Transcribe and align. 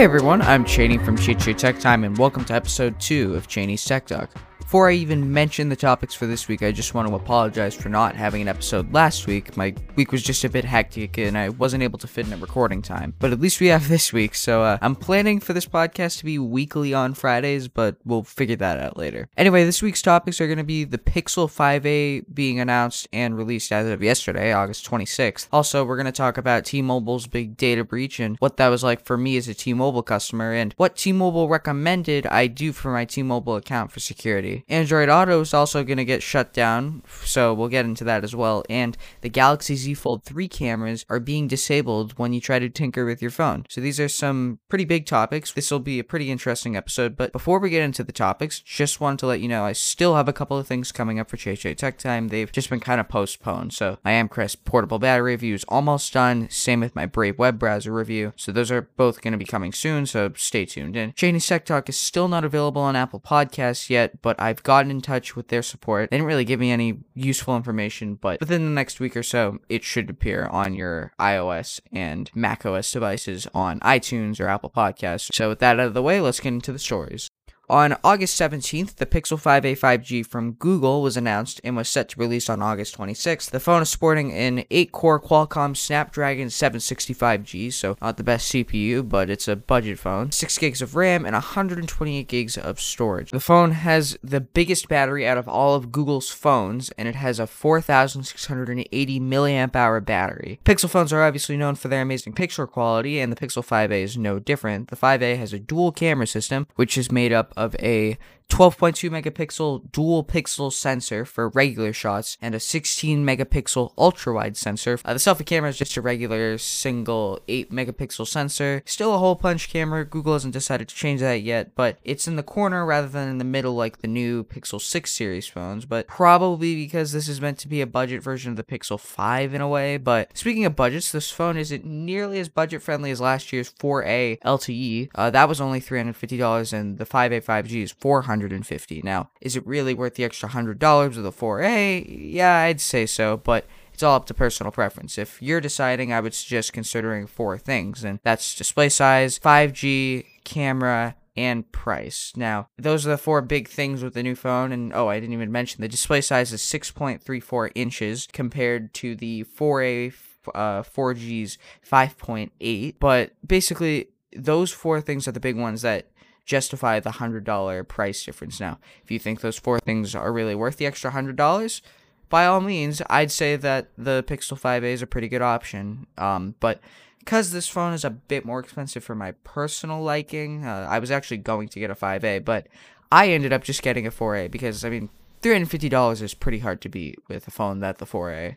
Hey 0.00 0.04
everyone, 0.04 0.40
I'm 0.40 0.64
Cheney 0.64 0.96
from 0.96 1.18
Sheet 1.18 1.40
Tech 1.40 1.78
Time, 1.78 2.04
and 2.04 2.16
welcome 2.16 2.42
to 2.46 2.54
episode 2.54 2.98
2 3.00 3.34
of 3.34 3.48
Cheney's 3.48 3.84
Tech 3.84 4.06
Talk. 4.06 4.30
Before 4.70 4.88
I 4.88 4.92
even 4.92 5.32
mention 5.32 5.68
the 5.68 5.74
topics 5.74 6.14
for 6.14 6.26
this 6.28 6.46
week, 6.46 6.62
I 6.62 6.70
just 6.70 6.94
want 6.94 7.08
to 7.08 7.16
apologize 7.16 7.74
for 7.74 7.88
not 7.88 8.14
having 8.14 8.40
an 8.40 8.46
episode 8.46 8.92
last 8.92 9.26
week. 9.26 9.56
My 9.56 9.74
week 9.96 10.12
was 10.12 10.22
just 10.22 10.44
a 10.44 10.48
bit 10.48 10.64
hectic 10.64 11.18
and 11.18 11.36
I 11.36 11.48
wasn't 11.48 11.82
able 11.82 11.98
to 11.98 12.06
fit 12.06 12.28
in 12.28 12.32
a 12.32 12.36
recording 12.36 12.80
time. 12.80 13.12
But 13.18 13.32
at 13.32 13.40
least 13.40 13.58
we 13.58 13.66
have 13.66 13.88
this 13.88 14.12
week, 14.12 14.36
so 14.36 14.62
uh, 14.62 14.78
I'm 14.80 14.94
planning 14.94 15.40
for 15.40 15.54
this 15.54 15.66
podcast 15.66 16.18
to 16.18 16.24
be 16.24 16.38
weekly 16.38 16.94
on 16.94 17.14
Fridays, 17.14 17.66
but 17.66 17.96
we'll 18.04 18.22
figure 18.22 18.54
that 18.54 18.78
out 18.78 18.96
later. 18.96 19.28
Anyway, 19.36 19.64
this 19.64 19.82
week's 19.82 20.02
topics 20.02 20.40
are 20.40 20.46
going 20.46 20.56
to 20.56 20.62
be 20.62 20.84
the 20.84 20.98
Pixel 20.98 21.48
5a 21.48 22.32
being 22.32 22.60
announced 22.60 23.08
and 23.12 23.36
released 23.36 23.72
as 23.72 23.88
of 23.88 24.04
yesterday, 24.04 24.52
August 24.52 24.88
26th. 24.88 25.48
Also, 25.52 25.84
we're 25.84 25.96
going 25.96 26.06
to 26.06 26.12
talk 26.12 26.38
about 26.38 26.64
T-Mobile's 26.64 27.26
big 27.26 27.56
data 27.56 27.82
breach 27.82 28.20
and 28.20 28.36
what 28.36 28.56
that 28.58 28.68
was 28.68 28.84
like 28.84 29.04
for 29.04 29.16
me 29.16 29.36
as 29.36 29.48
a 29.48 29.54
T-Mobile 29.54 30.04
customer 30.04 30.52
and 30.52 30.74
what 30.76 30.94
T-Mobile 30.94 31.48
recommended 31.48 32.24
I 32.28 32.46
do 32.46 32.72
for 32.72 32.92
my 32.92 33.04
T-Mobile 33.04 33.56
account 33.56 33.90
for 33.90 33.98
security. 33.98 34.59
Android 34.68 35.08
Auto 35.08 35.40
is 35.40 35.54
also 35.54 35.84
going 35.84 35.98
to 35.98 36.04
get 36.04 36.22
shut 36.22 36.52
down, 36.52 37.02
so 37.24 37.54
we'll 37.54 37.68
get 37.68 37.84
into 37.84 38.04
that 38.04 38.24
as 38.24 38.34
well. 38.34 38.64
And 38.68 38.96
the 39.20 39.28
Galaxy 39.28 39.76
Z 39.76 39.94
Fold 39.94 40.24
3 40.24 40.48
cameras 40.48 41.04
are 41.08 41.20
being 41.20 41.48
disabled 41.48 42.18
when 42.18 42.32
you 42.32 42.40
try 42.40 42.58
to 42.58 42.68
tinker 42.68 43.04
with 43.04 43.22
your 43.22 43.30
phone. 43.30 43.66
So 43.68 43.80
these 43.80 44.00
are 44.00 44.08
some 44.08 44.58
pretty 44.68 44.84
big 44.84 45.06
topics. 45.06 45.52
This 45.52 45.70
will 45.70 45.80
be 45.80 45.98
a 45.98 46.04
pretty 46.04 46.30
interesting 46.30 46.76
episode. 46.76 47.16
But 47.16 47.32
before 47.32 47.58
we 47.58 47.70
get 47.70 47.82
into 47.82 48.04
the 48.04 48.12
topics, 48.12 48.60
just 48.60 49.00
wanted 49.00 49.18
to 49.20 49.26
let 49.26 49.40
you 49.40 49.48
know 49.48 49.64
I 49.64 49.72
still 49.72 50.16
have 50.16 50.28
a 50.28 50.32
couple 50.32 50.58
of 50.58 50.66
things 50.66 50.92
coming 50.92 51.18
up 51.18 51.28
for 51.30 51.36
JJ 51.36 51.76
Tech 51.76 51.98
Time. 51.98 52.28
They've 52.28 52.50
just 52.50 52.70
been 52.70 52.80
kind 52.80 53.00
of 53.00 53.08
postponed. 53.08 53.72
So 53.72 53.98
my 54.04 54.12
Amcrest 54.12 54.64
portable 54.64 54.98
battery 54.98 55.32
review 55.32 55.54
is 55.54 55.64
almost 55.68 56.12
done. 56.12 56.48
Same 56.50 56.80
with 56.80 56.94
my 56.94 57.06
Brave 57.06 57.38
web 57.38 57.58
browser 57.58 57.92
review. 57.92 58.32
So 58.36 58.52
those 58.52 58.70
are 58.70 58.88
both 58.96 59.22
going 59.22 59.32
to 59.32 59.38
be 59.38 59.44
coming 59.44 59.72
soon. 59.72 60.06
So 60.06 60.32
stay 60.36 60.64
tuned. 60.64 60.96
And 60.96 61.14
Cheney's 61.16 61.46
Tech 61.46 61.64
Talk 61.64 61.88
is 61.88 61.98
still 61.98 62.28
not 62.28 62.44
available 62.44 62.82
on 62.82 62.96
Apple 62.96 63.20
Podcasts 63.20 63.90
yet, 63.90 64.22
but 64.22 64.38
I've 64.50 64.64
gotten 64.64 64.90
in 64.90 65.00
touch 65.00 65.36
with 65.36 65.46
their 65.46 65.62
support. 65.62 66.10
They 66.10 66.16
didn't 66.16 66.26
really 66.26 66.44
give 66.44 66.58
me 66.58 66.72
any 66.72 66.98
useful 67.14 67.56
information, 67.56 68.16
but 68.16 68.40
within 68.40 68.64
the 68.64 68.70
next 68.70 68.98
week 68.98 69.16
or 69.16 69.22
so, 69.22 69.60
it 69.68 69.84
should 69.84 70.10
appear 70.10 70.46
on 70.46 70.74
your 70.74 71.12
iOS 71.20 71.80
and 71.92 72.28
macOS 72.34 72.90
devices 72.90 73.46
on 73.54 73.78
iTunes 73.80 74.40
or 74.40 74.48
Apple 74.48 74.70
Podcasts. 74.70 75.32
So 75.32 75.50
with 75.50 75.60
that 75.60 75.78
out 75.78 75.86
of 75.86 75.94
the 75.94 76.02
way, 76.02 76.20
let's 76.20 76.40
get 76.40 76.52
into 76.52 76.72
the 76.72 76.80
stories. 76.80 77.29
On 77.70 77.96
August 78.02 78.36
17th, 78.40 78.96
the 78.96 79.06
Pixel 79.06 79.40
5a 79.40 79.78
5G 79.78 80.26
from 80.26 80.54
Google 80.54 81.02
was 81.02 81.16
announced 81.16 81.60
and 81.62 81.76
was 81.76 81.88
set 81.88 82.08
to 82.08 82.18
release 82.18 82.50
on 82.50 82.60
August 82.60 82.98
26th. 82.98 83.50
The 83.50 83.60
phone 83.60 83.82
is 83.82 83.88
sporting 83.88 84.32
an 84.32 84.64
8 84.72 84.90
core 84.90 85.20
Qualcomm 85.20 85.76
Snapdragon 85.76 86.48
765G, 86.48 87.72
so 87.72 87.96
not 88.02 88.16
the 88.16 88.24
best 88.24 88.50
CPU, 88.52 89.08
but 89.08 89.30
it's 89.30 89.46
a 89.46 89.54
budget 89.54 90.00
phone, 90.00 90.32
6 90.32 90.58
gigs 90.58 90.82
of 90.82 90.96
RAM, 90.96 91.24
and 91.24 91.34
128 91.34 92.26
gigs 92.26 92.58
of 92.58 92.80
storage. 92.80 93.30
The 93.30 93.38
phone 93.38 93.70
has 93.70 94.18
the 94.20 94.40
biggest 94.40 94.88
battery 94.88 95.24
out 95.24 95.38
of 95.38 95.46
all 95.46 95.76
of 95.76 95.92
Google's 95.92 96.28
phones, 96.28 96.90
and 96.98 97.06
it 97.06 97.14
has 97.14 97.38
a 97.38 97.46
4680 97.46 99.20
milliamp 99.20 99.76
hour 99.76 100.00
battery. 100.00 100.58
Pixel 100.64 100.90
phones 100.90 101.12
are 101.12 101.22
obviously 101.22 101.56
known 101.56 101.76
for 101.76 101.86
their 101.86 102.02
amazing 102.02 102.32
picture 102.32 102.66
quality, 102.66 103.20
and 103.20 103.30
the 103.30 103.36
Pixel 103.36 103.64
5a 103.64 104.02
is 104.02 104.18
no 104.18 104.40
different. 104.40 104.88
The 104.88 104.96
5a 104.96 105.38
has 105.38 105.52
a 105.52 105.60
dual 105.60 105.92
camera 105.92 106.26
system, 106.26 106.66
which 106.74 106.98
is 106.98 107.12
made 107.12 107.32
up 107.32 107.54
of 107.60 107.76
a 107.76 108.16
12.2 108.50 109.08
megapixel 109.08 109.90
dual 109.92 110.24
pixel 110.24 110.72
sensor 110.72 111.24
for 111.24 111.48
regular 111.50 111.92
shots 111.92 112.36
and 112.42 112.54
a 112.54 112.60
16 112.60 113.24
megapixel 113.24 113.92
ultra 113.96 114.34
wide 114.34 114.56
sensor. 114.56 114.98
Uh, 115.04 115.14
the 115.14 115.18
selfie 115.18 115.46
camera 115.46 115.70
is 115.70 115.78
just 115.78 115.96
a 115.96 116.02
regular 116.02 116.58
single 116.58 117.40
8 117.48 117.70
megapixel 117.70 118.26
sensor. 118.26 118.82
Still 118.84 119.14
a 119.14 119.18
hole 119.18 119.36
punch 119.36 119.70
camera. 119.70 120.04
Google 120.04 120.32
hasn't 120.32 120.52
decided 120.52 120.88
to 120.88 120.94
change 120.94 121.20
that 121.20 121.42
yet, 121.42 121.74
but 121.74 121.98
it's 122.04 122.26
in 122.26 122.36
the 122.36 122.42
corner 122.42 122.84
rather 122.84 123.08
than 123.08 123.28
in 123.28 123.38
the 123.38 123.44
middle 123.44 123.74
like 123.74 123.98
the 123.98 124.08
new 124.08 124.44
Pixel 124.44 124.80
6 124.80 125.10
series 125.10 125.46
phones. 125.46 125.84
But 125.84 126.08
probably 126.08 126.74
because 126.74 127.12
this 127.12 127.28
is 127.28 127.40
meant 127.40 127.58
to 127.60 127.68
be 127.68 127.80
a 127.80 127.86
budget 127.86 128.22
version 128.22 128.50
of 128.50 128.56
the 128.56 128.64
Pixel 128.64 128.98
5 128.98 129.54
in 129.54 129.60
a 129.60 129.68
way. 129.68 129.96
But 129.96 130.36
speaking 130.36 130.64
of 130.64 130.76
budgets, 130.76 131.12
this 131.12 131.30
phone 131.30 131.56
isn't 131.56 131.84
nearly 131.84 132.40
as 132.40 132.48
budget 132.48 132.82
friendly 132.82 133.10
as 133.10 133.20
last 133.20 133.52
year's 133.52 133.72
4A 133.72 134.40
LTE. 134.40 135.10
Uh, 135.14 135.30
that 135.30 135.48
was 135.48 135.60
only 135.60 135.80
$350, 135.80 136.72
and 136.72 136.98
the 136.98 137.06
5A 137.06 137.44
5G 137.44 137.82
is 137.82 137.92
400 137.92 138.39
150 138.40 139.02
Now, 139.02 139.30
is 139.40 139.56
it 139.56 139.66
really 139.66 139.94
worth 139.94 140.14
the 140.14 140.24
extra 140.24 140.48
$100 140.48 141.16
with 141.16 141.26
a 141.26 141.30
4A? 141.30 142.06
Yeah, 142.08 142.56
I'd 142.56 142.80
say 142.80 143.06
so, 143.06 143.36
but 143.36 143.66
it's 143.92 144.02
all 144.02 144.16
up 144.16 144.26
to 144.26 144.34
personal 144.34 144.72
preference. 144.72 145.18
If 145.18 145.40
you're 145.42 145.60
deciding, 145.60 146.12
I 146.12 146.20
would 146.20 146.34
suggest 146.34 146.72
considering 146.72 147.26
four 147.26 147.58
things, 147.58 148.02
and 148.02 148.18
that's 148.22 148.54
display 148.54 148.88
size, 148.88 149.38
5G, 149.38 150.24
camera, 150.44 151.16
and 151.36 151.70
price. 151.70 152.32
Now, 152.36 152.68
those 152.76 153.06
are 153.06 153.10
the 153.10 153.18
four 153.18 153.40
big 153.40 153.68
things 153.68 154.02
with 154.02 154.14
the 154.14 154.22
new 154.22 154.34
phone. 154.34 154.72
And 154.72 154.92
oh, 154.92 155.08
I 155.08 155.20
didn't 155.20 155.32
even 155.32 155.52
mention 155.52 155.80
the 155.80 155.88
display 155.88 156.20
size 156.20 156.52
is 156.52 156.60
6.34 156.62 157.70
inches 157.74 158.28
compared 158.32 158.92
to 158.94 159.14
the 159.14 159.44
4A 159.44 160.12
uh, 160.54 160.82
4G's 160.82 161.58
5.8. 161.88 162.94
But 162.98 163.32
basically, 163.46 164.08
those 164.36 164.72
four 164.72 165.00
things 165.00 165.26
are 165.26 165.32
the 165.32 165.40
big 165.40 165.56
ones 165.56 165.82
that 165.82 166.09
justify 166.50 166.98
the 166.98 167.10
$100 167.10 167.86
price 167.86 168.24
difference. 168.24 168.58
Now, 168.58 168.80
if 169.04 169.10
you 169.10 169.20
think 169.20 169.40
those 169.40 169.56
four 169.56 169.78
things 169.78 170.16
are 170.16 170.32
really 170.32 170.56
worth 170.56 170.78
the 170.78 170.86
extra 170.86 171.12
$100, 171.12 171.80
by 172.28 172.44
all 172.44 172.60
means, 172.60 173.00
I'd 173.08 173.30
say 173.30 173.54
that 173.54 173.88
the 173.96 174.24
Pixel 174.26 174.60
5a 174.60 174.82
is 174.82 175.00
a 175.00 175.06
pretty 175.06 175.28
good 175.28 175.42
option. 175.42 176.08
Um, 176.18 176.56
but 176.58 176.80
because 177.20 177.52
this 177.52 177.68
phone 177.68 177.92
is 177.92 178.04
a 178.04 178.10
bit 178.10 178.44
more 178.44 178.58
expensive 178.58 179.04
for 179.04 179.14
my 179.14 179.32
personal 179.44 180.02
liking, 180.02 180.66
uh, 180.66 180.88
I 180.90 180.98
was 180.98 181.12
actually 181.12 181.36
going 181.36 181.68
to 181.68 181.78
get 181.78 181.90
a 181.90 181.94
5a, 181.94 182.44
but 182.44 182.66
I 183.12 183.28
ended 183.28 183.52
up 183.52 183.62
just 183.62 183.82
getting 183.82 184.06
a 184.06 184.10
4a 184.10 184.50
because, 184.50 184.84
I 184.84 184.90
mean, 184.90 185.08
$350 185.42 186.20
is 186.20 186.34
pretty 186.34 186.58
hard 186.58 186.80
to 186.80 186.88
beat 186.88 187.20
with 187.28 187.46
a 187.46 187.52
phone 187.52 187.78
that 187.80 187.98
the 187.98 188.06
4a 188.06 188.56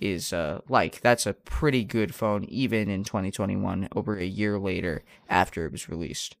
is 0.00 0.32
uh, 0.32 0.60
like. 0.68 1.02
That's 1.02 1.26
a 1.26 1.34
pretty 1.34 1.84
good 1.84 2.14
phone, 2.14 2.44
even 2.44 2.88
in 2.88 3.04
2021, 3.04 3.88
over 3.94 4.18
a 4.18 4.24
year 4.24 4.58
later 4.58 5.02
after 5.28 5.66
it 5.66 5.72
was 5.72 5.90
released. 5.90 6.36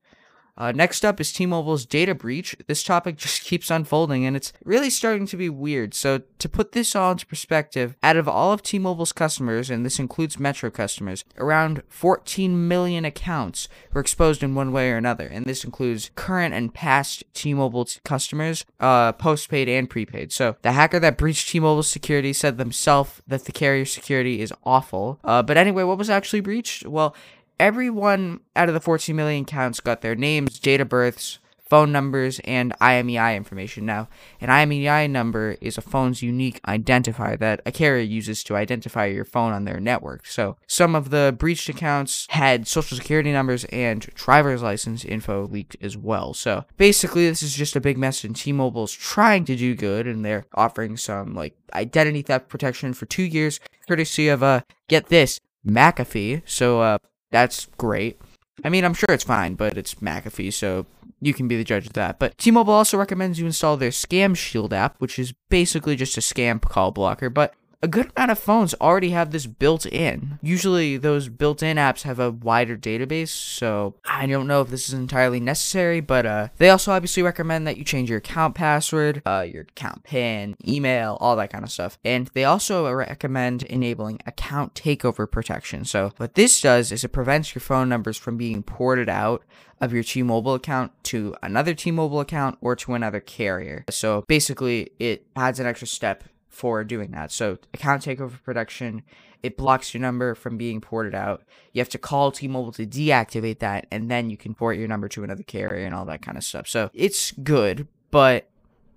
Uh, 0.56 0.72
next 0.72 1.04
up 1.04 1.20
is 1.20 1.32
T-Mobile's 1.32 1.84
data 1.84 2.14
breach. 2.14 2.56
This 2.66 2.82
topic 2.82 3.16
just 3.24 3.42
keeps 3.42 3.70
unfolding 3.70 4.24
and 4.24 4.36
it's 4.36 4.52
really 4.64 4.90
starting 4.90 5.26
to 5.26 5.36
be 5.36 5.48
weird. 5.48 5.94
So 5.94 6.22
to 6.38 6.48
put 6.48 6.72
this 6.72 6.94
all 6.94 7.12
into 7.12 7.26
perspective, 7.26 7.96
out 8.02 8.16
of 8.16 8.28
all 8.28 8.52
of 8.52 8.62
T-Mobile's 8.62 9.12
customers, 9.12 9.70
and 9.70 9.84
this 9.84 9.98
includes 9.98 10.38
Metro 10.38 10.70
customers, 10.70 11.24
around 11.38 11.82
14 11.88 12.68
million 12.68 13.04
accounts 13.04 13.68
were 13.92 14.00
exposed 14.00 14.42
in 14.42 14.54
one 14.54 14.72
way 14.72 14.90
or 14.90 14.96
another. 14.96 15.26
And 15.26 15.44
this 15.44 15.64
includes 15.64 16.10
current 16.14 16.54
and 16.54 16.72
past 16.72 17.24
T-Mobile 17.34 17.88
customers, 18.04 18.64
uh, 18.80 19.12
postpaid 19.12 19.68
and 19.68 19.88
prepaid. 19.88 20.32
So 20.32 20.56
the 20.62 20.72
hacker 20.72 21.00
that 21.00 21.18
breached 21.18 21.48
T-Mobile's 21.48 21.88
security 21.88 22.32
said 22.32 22.58
themselves 22.58 23.22
that 23.26 23.44
the 23.44 23.52
carrier 23.52 23.84
security 23.84 24.40
is 24.40 24.52
awful. 24.64 25.18
Uh, 25.24 25.42
but 25.42 25.56
anyway, 25.56 25.82
what 25.82 25.98
was 25.98 26.10
actually 26.10 26.40
breached? 26.40 26.86
Well, 26.86 27.14
everyone 27.58 28.40
out 28.56 28.68
of 28.68 28.74
the 28.74 28.80
14 28.80 29.14
million 29.14 29.44
counts 29.44 29.80
got 29.80 30.00
their 30.00 30.14
names, 30.14 30.58
date 30.58 30.80
of 30.80 30.88
births, 30.88 31.38
phone 31.68 31.90
numbers, 31.90 32.40
and 32.44 32.72
IMEI 32.80 33.36
information. 33.36 33.86
Now, 33.86 34.08
an 34.40 34.48
IMEI 34.48 35.10
number 35.10 35.56
is 35.60 35.78
a 35.78 35.82
phone's 35.82 36.22
unique 36.22 36.60
identifier 36.62 37.38
that 37.38 37.62
a 37.64 37.72
carrier 37.72 38.02
uses 38.02 38.44
to 38.44 38.56
identify 38.56 39.06
your 39.06 39.24
phone 39.24 39.52
on 39.52 39.64
their 39.64 39.80
network. 39.80 40.26
So, 40.26 40.56
some 40.66 40.94
of 40.94 41.10
the 41.10 41.34
breached 41.36 41.68
accounts 41.68 42.26
had 42.30 42.68
social 42.68 42.96
security 42.96 43.32
numbers 43.32 43.64
and 43.66 44.02
driver's 44.14 44.62
license 44.62 45.04
info 45.04 45.46
leaked 45.46 45.76
as 45.80 45.96
well. 45.96 46.34
So, 46.34 46.64
basically, 46.76 47.28
this 47.28 47.42
is 47.42 47.54
just 47.54 47.76
a 47.76 47.80
big 47.80 47.98
mess, 47.98 48.24
and 48.24 48.36
T 48.36 48.52
Mobile's 48.52 48.92
trying 48.92 49.44
to 49.46 49.56
do 49.56 49.74
good, 49.74 50.06
and 50.06 50.24
they're 50.24 50.46
offering 50.54 50.96
some 50.96 51.34
like 51.34 51.56
identity 51.72 52.22
theft 52.22 52.48
protection 52.48 52.92
for 52.92 53.06
two 53.06 53.24
years, 53.24 53.58
courtesy 53.88 54.28
of, 54.28 54.42
uh, 54.42 54.60
get 54.88 55.06
this, 55.06 55.40
McAfee. 55.66 56.42
So, 56.44 56.80
uh, 56.82 56.98
that's 57.34 57.66
great. 57.78 58.20
I 58.64 58.68
mean, 58.68 58.84
I'm 58.84 58.94
sure 58.94 59.10
it's 59.10 59.24
fine, 59.24 59.56
but 59.56 59.76
it's 59.76 59.96
McAfee, 59.96 60.52
so 60.52 60.86
you 61.20 61.34
can 61.34 61.48
be 61.48 61.56
the 61.56 61.64
judge 61.64 61.86
of 61.88 61.94
that. 61.94 62.20
But 62.20 62.38
T-Mobile 62.38 62.72
also 62.72 62.96
recommends 62.96 63.40
you 63.40 63.46
install 63.46 63.76
their 63.76 63.90
Scam 63.90 64.36
Shield 64.36 64.72
app, 64.72 64.94
which 65.00 65.18
is 65.18 65.34
basically 65.50 65.96
just 65.96 66.16
a 66.16 66.20
scam 66.20 66.62
call 66.62 66.92
blocker, 66.92 67.28
but 67.28 67.52
a 67.84 67.86
good 67.86 68.10
amount 68.16 68.30
of 68.30 68.38
phones 68.38 68.72
already 68.80 69.10
have 69.10 69.30
this 69.30 69.44
built 69.44 69.84
in. 69.84 70.38
Usually, 70.40 70.96
those 70.96 71.28
built 71.28 71.62
in 71.62 71.76
apps 71.76 72.04
have 72.04 72.18
a 72.18 72.30
wider 72.30 72.78
database, 72.78 73.28
so 73.28 73.94
I 74.06 74.26
don't 74.26 74.46
know 74.46 74.62
if 74.62 74.68
this 74.68 74.88
is 74.88 74.94
entirely 74.94 75.38
necessary, 75.38 76.00
but 76.00 76.24
uh, 76.24 76.48
they 76.56 76.70
also 76.70 76.92
obviously 76.92 77.22
recommend 77.22 77.66
that 77.66 77.76
you 77.76 77.84
change 77.84 78.08
your 78.08 78.20
account 78.20 78.54
password, 78.54 79.20
uh, 79.26 79.46
your 79.46 79.64
account 79.64 80.02
PIN, 80.02 80.56
email, 80.66 81.18
all 81.20 81.36
that 81.36 81.52
kind 81.52 81.62
of 81.62 81.70
stuff. 81.70 81.98
And 82.02 82.28
they 82.28 82.44
also 82.44 82.90
recommend 82.90 83.64
enabling 83.64 84.20
account 84.24 84.72
takeover 84.72 85.30
protection. 85.30 85.84
So, 85.84 86.12
what 86.16 86.36
this 86.36 86.62
does 86.62 86.90
is 86.90 87.04
it 87.04 87.08
prevents 87.08 87.54
your 87.54 87.60
phone 87.60 87.90
numbers 87.90 88.16
from 88.16 88.38
being 88.38 88.62
ported 88.62 89.10
out 89.10 89.44
of 89.78 89.92
your 89.92 90.02
T 90.02 90.22
Mobile 90.22 90.54
account 90.54 90.92
to 91.04 91.34
another 91.42 91.74
T 91.74 91.90
Mobile 91.90 92.20
account 92.20 92.56
or 92.62 92.74
to 92.76 92.94
another 92.94 93.20
carrier. 93.20 93.84
So, 93.90 94.24
basically, 94.26 94.92
it 94.98 95.26
adds 95.36 95.60
an 95.60 95.66
extra 95.66 95.86
step 95.86 96.24
for 96.54 96.84
doing 96.84 97.10
that. 97.10 97.32
So 97.32 97.58
account 97.72 98.04
takeover 98.04 98.42
protection, 98.42 99.02
it 99.42 99.56
blocks 99.56 99.92
your 99.92 100.00
number 100.00 100.34
from 100.34 100.56
being 100.56 100.80
ported 100.80 101.14
out. 101.14 101.42
You 101.72 101.80
have 101.80 101.88
to 101.90 101.98
call 101.98 102.32
T-Mobile 102.32 102.72
to 102.72 102.86
deactivate 102.86 103.58
that, 103.58 103.86
and 103.90 104.10
then 104.10 104.30
you 104.30 104.36
can 104.36 104.54
port 104.54 104.78
your 104.78 104.88
number 104.88 105.08
to 105.08 105.24
another 105.24 105.42
carrier 105.42 105.84
and 105.84 105.94
all 105.94 106.04
that 106.06 106.22
kind 106.22 106.38
of 106.38 106.44
stuff. 106.44 106.66
So 106.66 106.90
it's 106.94 107.32
good, 107.32 107.88
but 108.10 108.48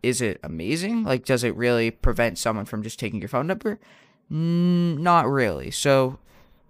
is 0.03 0.21
it 0.21 0.39
amazing? 0.43 1.03
Like, 1.03 1.25
does 1.25 1.43
it 1.43 1.55
really 1.55 1.91
prevent 1.91 2.37
someone 2.37 2.65
from 2.65 2.83
just 2.83 2.99
taking 2.99 3.19
your 3.19 3.29
phone 3.29 3.47
number? 3.47 3.79
Mm, 4.31 4.99
not 4.99 5.27
really. 5.27 5.71
So 5.71 6.19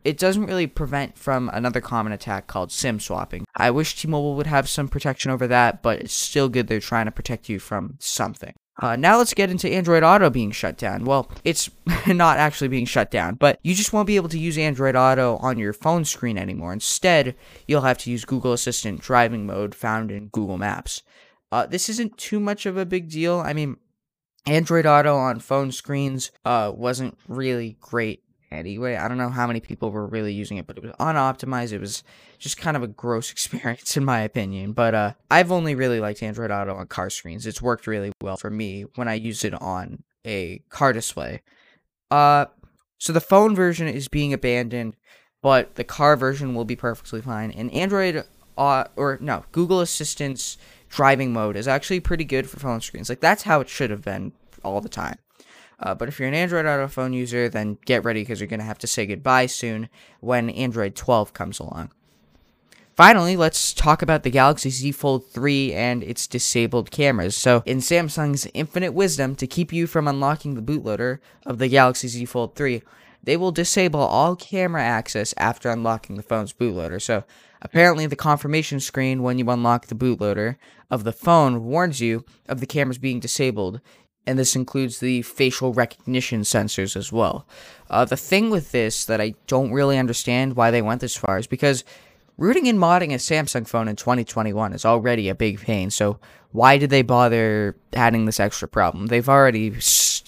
it 0.04 0.18
doesn't 0.18 0.46
really 0.46 0.68
prevent 0.68 1.18
from 1.18 1.50
another 1.54 1.82
common 1.82 2.14
attack 2.14 2.48
called 2.48 2.72
SIM 2.72 3.00
swapping. 3.00 3.46
I 3.56 3.72
wish 3.72 4.02
T-Mobile 4.02 4.36
would 4.36 4.48
have 4.48 4.70
some 4.70 4.88
protection 4.88 5.32
over 5.32 5.48
that, 5.48 5.84
but 5.84 6.00
it's 6.00 6.14
still 6.14 6.50
good 6.50 6.68
they're 6.68 6.80
trying 6.80 7.06
to 7.06 7.12
protect 7.12 7.50
you 7.50 7.60
from 7.60 7.98
something. 8.00 8.54
Uh, 8.80 8.96
now 8.96 9.18
let's 9.18 9.34
get 9.34 9.50
into 9.50 9.70
Android 9.70 10.04
Auto 10.04 10.30
being 10.30 10.52
shut 10.52 10.78
down. 10.78 11.04
Well, 11.04 11.32
it's 11.44 11.70
not 12.08 12.38
actually 12.38 12.68
being 12.68 12.86
shut 12.86 13.10
down, 13.10 13.36
but 13.36 13.60
you 13.64 13.74
just 13.74 13.92
won't 13.92 14.08
be 14.08 14.18
able 14.18 14.30
to 14.30 14.40
use 14.40 14.58
Android 14.58 14.96
Auto 14.96 15.38
on 15.38 15.58
your 15.58 15.74
phone 15.74 16.06
screen 16.06 16.38
anymore. 16.38 16.74
Instead, 16.74 17.36
you'll 17.68 17.82
have 17.82 17.98
to 18.00 18.12
use 18.12 18.26
Google 18.26 18.54
Assistant 18.54 19.02
driving 19.02 19.46
mode 19.46 19.74
found 19.74 20.12
in 20.12 20.28
Google 20.28 20.58
Maps. 20.58 21.02
Uh, 21.52 21.66
this 21.66 21.90
isn't 21.90 22.18
too 22.18 22.40
much 22.40 22.66
of 22.66 22.78
a 22.78 22.86
big 22.86 23.10
deal. 23.10 23.40
I 23.40 23.54
mean, 23.54 23.78
Android 24.46 24.86
Auto 24.86 25.16
on 25.16 25.40
phone 25.40 25.72
screens 25.72 26.32
uh, 26.46 26.72
wasn't 26.74 27.18
really 27.28 27.78
great 27.82 28.24
anyway. 28.52 28.96
I 28.96 29.08
don't 29.08 29.18
know 29.18 29.30
how 29.30 29.48
many 29.48 29.60
people 29.60 29.92
were 29.92 30.06
really 30.06 30.34
using 30.34 30.58
it, 30.58 30.68
but 30.68 30.78
it 30.78 30.84
was 30.84 30.94
unoptimized. 30.94 31.74
It 31.74 31.82
was 31.82 32.04
just 32.38 32.58
kind 32.58 32.78
of 32.78 32.84
a 32.84 32.88
gross 32.88 33.32
experience 33.34 33.98
in 33.98 34.06
my 34.06 34.22
opinion. 34.22 34.74
But 34.74 34.96
uh, 34.96 35.14
I've 35.30 35.52
only 35.52 35.76
really 35.76 36.00
liked 36.00 36.24
Android 36.24 36.52
Auto 36.52 36.76
on 36.76 36.88
car 36.88 37.10
screens. 37.10 37.46
It's 37.46 37.62
worked 37.62 37.88
really 37.88 38.12
well 38.22 38.38
for 38.38 38.50
me 38.50 38.86
when 38.96 39.08
I 39.08 39.16
use 39.16 39.44
it 39.44 39.54
on 39.54 40.04
a 40.26 40.62
car 40.70 40.94
display. 40.94 41.42
Uh, 42.12 42.46
so 42.98 43.14
the 43.14 43.22
phone 43.22 43.56
version 43.56 43.88
is 43.88 44.08
being 44.08 44.34
abandoned, 44.34 44.96
but 45.42 45.76
the 45.76 45.84
car 45.84 46.16
version 46.16 46.56
will 46.56 46.66
be 46.66 46.76
perfectly 46.76 47.22
fine. 47.22 47.52
And 47.52 47.72
Android, 47.72 48.24
uh, 48.58 48.86
or 48.96 49.18
no, 49.22 49.46
Google 49.52 49.82
Assistant's 49.82 50.58
driving 50.90 51.34
mode 51.34 51.56
is 51.56 51.68
actually 51.68 52.00
pretty 52.00 52.24
good 52.24 52.50
for 52.50 52.60
phone 52.60 52.82
screens. 52.82 53.10
Like 53.10 53.20
that's 53.20 53.44
how 53.44 53.62
it 53.62 53.70
should 53.70 53.92
have 53.92 54.04
been 54.04 54.32
all 54.64 54.82
the 54.82 54.90
time. 54.90 55.18
Uh, 55.80 55.94
but 55.94 56.08
if 56.08 56.20
you're 56.20 56.28
an 56.28 56.34
Android 56.34 56.66
Auto 56.66 56.88
phone 56.88 57.14
user, 57.14 57.50
then 57.50 57.78
get 57.86 58.04
ready 58.04 58.22
because 58.22 58.40
you're 58.40 58.48
going 58.48 58.60
to 58.60 58.66
have 58.66 58.80
to 58.80 58.88
say 58.88 59.06
goodbye 59.06 59.46
soon 59.46 59.90
when 60.20 60.50
Android 60.50 60.96
12 60.96 61.34
comes 61.34 61.60
along. 61.60 61.92
Finally, 62.96 63.38
let's 63.38 63.76
talk 63.76 64.02
about 64.02 64.24
the 64.24 64.32
Galaxy 64.32 64.72
Z 64.72 64.92
Fold 64.94 65.30
3 65.30 65.72
and 65.72 66.02
its 66.02 66.26
disabled 66.26 66.90
cameras. 66.90 67.38
So, 67.38 67.62
in 67.64 67.78
Samsung's 67.78 68.48
infinite 68.56 68.92
wisdom 68.92 69.36
to 69.36 69.46
keep 69.46 69.72
you 69.72 69.86
from 69.86 70.08
unlocking 70.08 70.56
the 70.56 70.64
bootloader 70.64 71.20
of 71.46 71.60
the 71.60 71.68
Galaxy 71.68 72.08
Z 72.08 72.26
Fold 72.26 72.56
3, 72.56 72.82
they 73.22 73.38
will 73.38 73.52
disable 73.52 74.00
all 74.00 74.36
camera 74.36 74.82
access 74.82 75.36
after 75.38 75.70
unlocking 75.70 76.16
the 76.16 76.24
phone's 76.24 76.54
bootloader. 76.54 77.00
So, 77.00 77.24
apparently, 77.62 78.08
the 78.08 78.16
confirmation 78.16 78.80
screen 78.80 79.22
when 79.22 79.38
you 79.38 79.48
unlock 79.52 79.86
the 79.86 79.96
bootloader 79.96 80.56
of 80.90 81.04
the 81.04 81.14
phone 81.14 81.66
warns 81.66 82.02
you 82.02 82.26
of 82.50 82.62
the 82.62 82.66
cameras 82.66 82.98
being 82.98 83.20
disabled 83.20 83.80
and 84.28 84.38
this 84.38 84.56
includes 84.56 85.00
the 85.00 85.22
facial 85.22 85.74
recognition 85.74 86.42
sensors 86.42 86.96
as 86.96 87.12
well. 87.12 87.48
Uh, 87.90 88.04
the 88.06 88.18
thing 88.18 88.50
with 88.50 88.72
this 88.74 89.06
that 89.06 89.22
I 89.22 89.34
don't 89.48 89.72
really 89.72 89.98
understand 89.98 90.58
why 90.58 90.70
they 90.70 90.82
went 90.82 91.00
this 91.00 91.16
far 91.16 91.40
is 91.40 91.48
because 91.48 91.86
rooting 92.38 92.68
and 92.68 92.78
modding 92.78 93.14
a 93.14 93.18
Samsung 93.18 93.66
phone 93.68 93.88
in 93.88 93.96
2021 93.96 94.74
is 94.74 94.86
already 94.86 95.30
a 95.30 95.36
big 95.36 95.62
pain. 95.62 95.90
So 95.90 96.20
why 96.52 96.78
did 96.78 96.90
they 96.90 97.02
bother 97.02 97.78
adding 97.94 98.26
this 98.26 98.40
extra 98.40 98.68
problem? 98.68 99.08
They've 99.08 99.28
already 99.30 99.74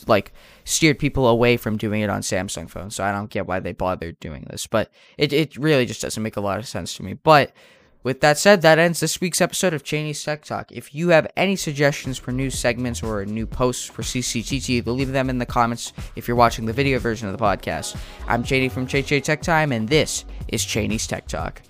like 0.07 0.33
steered 0.63 0.97
people 0.97 1.27
away 1.27 1.57
from 1.57 1.75
doing 1.77 2.01
it 2.01 2.09
on 2.09 2.21
Samsung 2.21 2.69
phones, 2.69 2.95
so 2.95 3.03
I 3.03 3.11
don't 3.11 3.29
get 3.29 3.47
why 3.47 3.59
they 3.59 3.73
bothered 3.73 4.19
doing 4.19 4.47
this. 4.49 4.65
But 4.65 4.91
it 5.17 5.33
it 5.33 5.57
really 5.57 5.85
just 5.85 6.01
doesn't 6.01 6.23
make 6.23 6.37
a 6.37 6.41
lot 6.41 6.59
of 6.59 6.67
sense 6.67 6.95
to 6.95 7.03
me. 7.03 7.13
But 7.13 7.51
with 8.03 8.21
that 8.21 8.37
said, 8.37 8.61
that 8.61 8.79
ends 8.79 8.99
this 8.99 9.19
week's 9.19 9.41
episode 9.41 9.73
of 9.73 9.83
Cheney's 9.83 10.23
Tech 10.23 10.43
Talk. 10.45 10.71
If 10.71 10.95
you 10.95 11.09
have 11.09 11.27
any 11.35 11.55
suggestions 11.55 12.17
for 12.17 12.31
new 12.31 12.49
segments 12.49 13.03
or 13.03 13.25
new 13.25 13.45
posts 13.45 13.85
for 13.85 14.01
CCTT, 14.01 14.85
leave 14.85 15.11
them 15.11 15.29
in 15.29 15.37
the 15.37 15.45
comments 15.45 15.93
if 16.15 16.27
you're 16.27 16.37
watching 16.37 16.65
the 16.65 16.73
video 16.73 16.99
version 16.99 17.27
of 17.27 17.37
the 17.37 17.43
podcast. 17.43 17.97
I'm 18.27 18.43
Cheney 18.43 18.69
from 18.69 18.87
Che 18.87 19.01
Che 19.01 19.19
Tech 19.19 19.41
Time, 19.41 19.71
and 19.71 19.87
this 19.87 20.25
is 20.47 20.63
Cheney's 20.63 21.07
Tech 21.07 21.27
Talk. 21.27 21.61